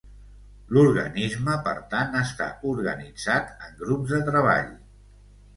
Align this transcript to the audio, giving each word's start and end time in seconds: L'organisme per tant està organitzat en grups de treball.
L'organisme 0.77 1.57
per 1.67 1.73
tant 1.93 2.17
està 2.21 2.49
organitzat 2.71 3.55
en 3.67 3.79
grups 3.83 4.15
de 4.17 4.23
treball. 4.31 4.77